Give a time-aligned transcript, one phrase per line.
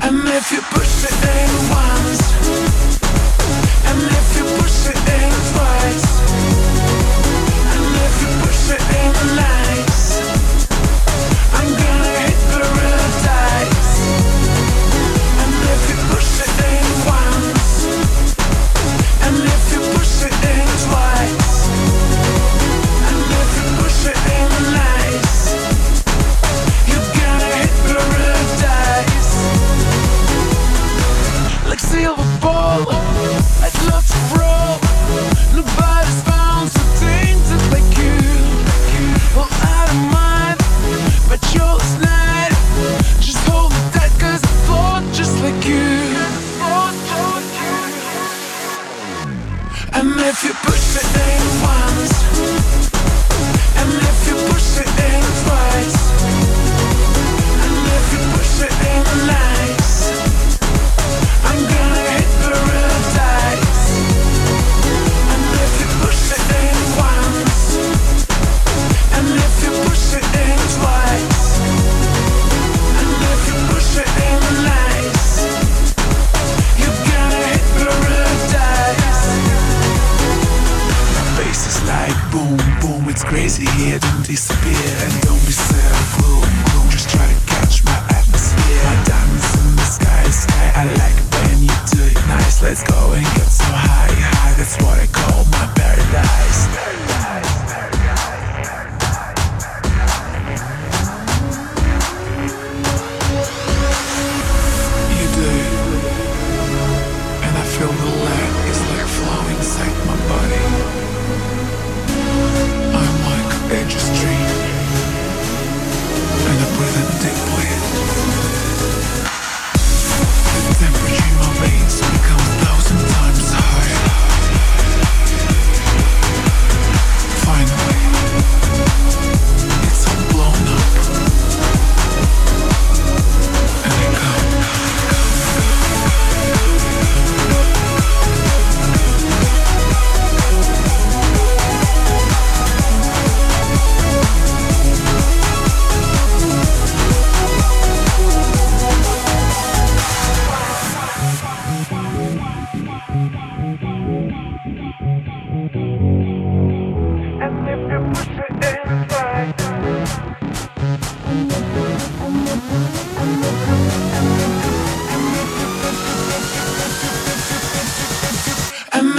[0.00, 2.22] And if you push it in once,
[3.88, 6.77] and if you push it in twice,
[32.48, 32.88] ball.
[33.64, 34.76] I'd love to roll.
[35.56, 38.16] Nobody's found so tainted like you.
[39.34, 39.50] Well,
[39.88, 40.58] don't mind,
[41.30, 42.50] but yours not.
[43.26, 45.88] Just hold me tight, cause I float just like you.
[49.98, 51.42] And if you push it in
[51.74, 52.14] once,
[53.80, 56.07] and if you push it in twice,
[82.38, 87.26] boom, boom, it's crazy here, don't disappear, and don't be sad, gloom, gloom, just try
[87.26, 88.07] to catch my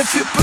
[0.00, 0.39] if you